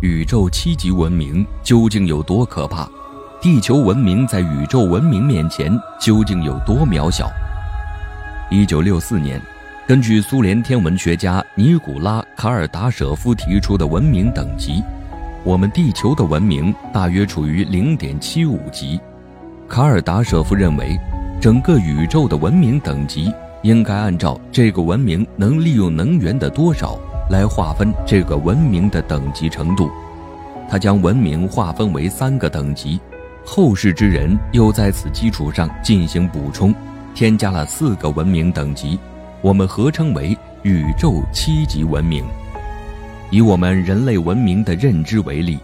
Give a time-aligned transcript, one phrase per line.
[0.00, 2.88] 宇宙七级文明究竟有多可怕？
[3.40, 7.28] 地球文明在宇宙文明面前究竟有多渺小？
[8.48, 9.42] 一九六四年，
[9.88, 14.84] 根据苏联天文学家尼古拉·卡尔达舍夫提出的文明等级，
[15.42, 19.00] 我们地球的文明大约处于零点七五级。
[19.68, 20.96] 卡尔达舍夫认为，
[21.40, 26.96] 整个宇宙的文明等级应该按照这个文明能利用能源的多少。
[27.28, 29.90] 来划分这个文明的等级程度，
[30.68, 33.00] 他将文明划分为三个等级，
[33.44, 36.74] 后世之人又在此基础上进行补充，
[37.14, 38.98] 添加了四个文明等级，
[39.40, 42.24] 我们合称为宇宙七级文明。
[43.30, 45.58] 以我们人类文明的认知为例，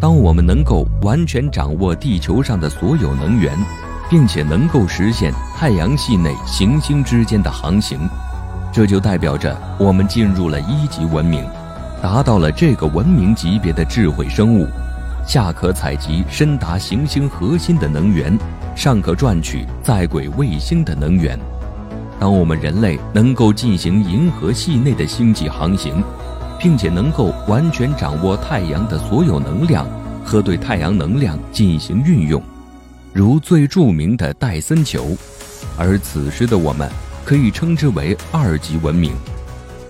[0.00, 3.56] 当我们能够完全掌握地球上的所有能源，
[4.10, 7.98] 并且能够实现太阳系内行星之间的航行。
[8.76, 11.42] 这就代表着我们进入了一级文明，
[12.02, 14.66] 达到了这个文明级别的智慧生物，
[15.26, 18.38] 下可采集深达行星核心的能源，
[18.74, 21.38] 上可赚取在轨卫星的能源。
[22.20, 26.04] 当我们人类能够进行银河系内的星际航行，
[26.58, 29.86] 并且能够完全掌握太阳的所有能量
[30.22, 32.42] 和对太阳能量进行运用，
[33.14, 35.16] 如最著名的戴森球，
[35.78, 36.86] 而此时的我们。
[37.26, 39.12] 可以称之为二级文明。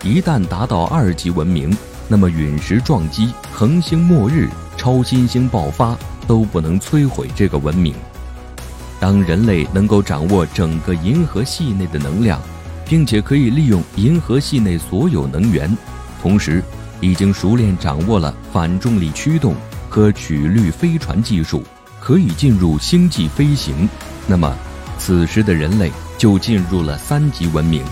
[0.03, 1.77] 一旦达到二级文明，
[2.09, 4.49] 那么陨石撞击、恒星末日、
[4.79, 5.95] 超新星爆发
[6.27, 7.95] 都不能摧毁这个文明。
[8.99, 12.41] 当人类能够掌握整个银河系内的能量，
[12.89, 15.77] 并且可以利用银河系内所有能源，
[16.23, 16.63] 同时
[17.03, 19.55] 已经熟练掌握了反重力驱动
[19.91, 21.63] 和曲率飞船技术，
[22.01, 23.87] 可以进入星际飞行，
[24.27, 24.57] 那么
[24.97, 25.93] 此时的人类。
[26.19, 27.83] 就进入了三级文明。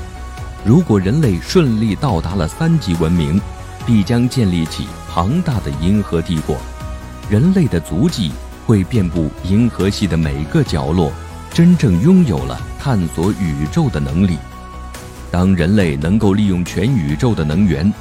[0.65, 3.41] 如果人类顺利到达了三级文明，
[3.87, 6.57] 必将建立起庞大的银河帝国，
[7.29, 8.33] 人类的足迹
[8.67, 11.13] 会遍布银河系的每个角落，
[11.53, 14.39] 真正拥有了探索宇宙的能力。
[15.31, 17.93] 当人类能够利用全宇宙的能源，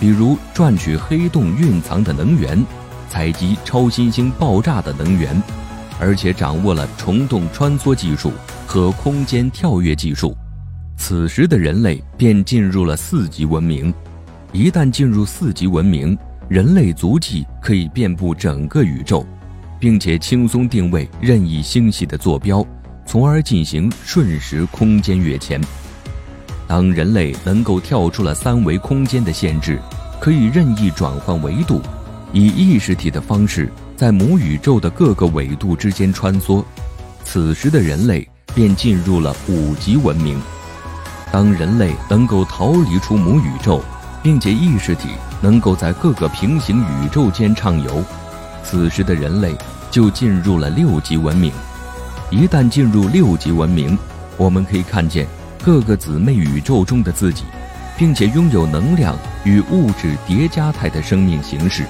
[0.00, 2.60] 比如赚取黑洞蕴藏的能源，
[3.08, 5.40] 采集超新星爆炸的能源，
[6.00, 8.32] 而且掌握了虫洞穿梭技术。
[8.68, 10.36] 和空间跳跃技术，
[10.98, 13.92] 此时的人类便进入了四级文明。
[14.52, 16.16] 一旦进入四级文明，
[16.50, 19.24] 人类足迹可以遍布整个宇宙，
[19.80, 22.62] 并且轻松定位任意星系的坐标，
[23.06, 25.58] 从而进行瞬时空间跃迁。
[26.66, 29.78] 当人类能够跳出了三维空间的限制，
[30.20, 31.80] 可以任意转换维度，
[32.34, 36.62] 以意识体的方式在母宇宙的各个纬度之间穿梭。
[37.24, 38.28] 此时的人类。
[38.58, 40.42] 便进入了五级文明。
[41.30, 43.80] 当人类能够逃离出母宇宙，
[44.20, 45.10] 并且意识体
[45.40, 48.02] 能够在各个平行宇宙间畅游，
[48.64, 49.56] 此时的人类
[49.92, 51.52] 就进入了六级文明。
[52.30, 53.96] 一旦进入六级文明，
[54.36, 55.24] 我们可以看见
[55.62, 57.44] 各个姊妹宇宙中的自己，
[57.96, 61.84] 并且拥有能量与物质叠加态的生命形式，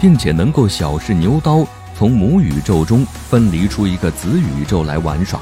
[0.00, 1.66] 并且能够小试牛刀，
[1.98, 5.40] 从母宇宙中分离出一个子宇宙来玩耍。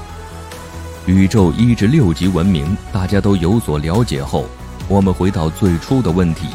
[1.07, 4.47] 宇宙一至六级文明，大家都有所了解后，
[4.89, 6.47] 我们回到最初的问题，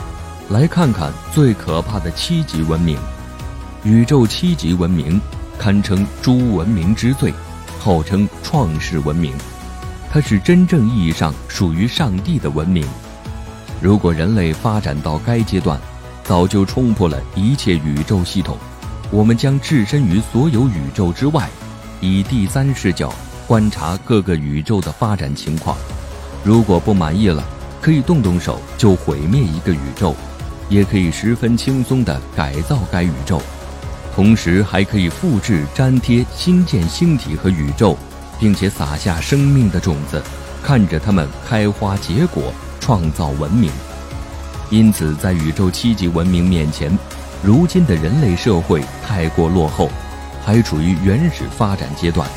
[0.50, 2.98] 来看看最可怕的七级文明。
[3.84, 5.22] 宇宙七级文明
[5.60, 7.32] 堪称诸文明之最，
[7.80, 9.32] 号称创世文明，
[10.10, 12.84] 它是真正意义上属于上帝的文明。
[13.80, 15.80] 如果人类发展到该阶段，
[16.24, 18.58] 早就冲破了一切宇宙系统，
[19.12, 21.48] 我们将置身于所有宇宙之外，
[22.02, 23.14] 以第三视角。
[23.50, 25.76] 观察各个宇宙的发展情况，
[26.44, 27.44] 如果不满意了，
[27.82, 30.16] 可以动动手就毁灭一个宇宙，
[30.70, 33.42] 也可以十分轻松地改造该宇宙，
[34.14, 37.98] 同时还可以复制粘贴新建星体和宇宙，
[38.40, 40.22] 并且撒下生命的种子，
[40.62, 43.72] 看着它们开花结果，创造文明。
[44.70, 46.96] 因此，在宇宙七级文明面前，
[47.42, 49.90] 如今的人类社会太过落后，
[50.46, 52.30] 还处于原始发展阶段。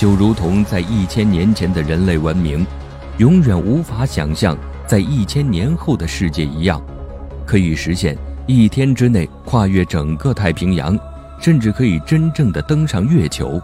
[0.00, 2.66] 就如同在一千年前的人类文明，
[3.18, 4.56] 永远无法想象
[4.86, 6.82] 在一千年后的世界一样，
[7.44, 8.16] 可以实现
[8.46, 10.98] 一天之内跨越整个太平洋，
[11.38, 13.60] 甚至可以真正的登上月球。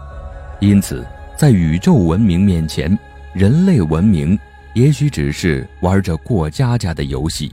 [0.59, 1.03] 因此，
[1.35, 2.95] 在宇宙文明面前，
[3.33, 4.37] 人类文明
[4.75, 7.51] 也许只是玩着过家家的游戏。